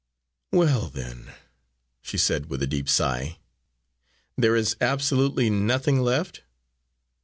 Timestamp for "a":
2.63-2.65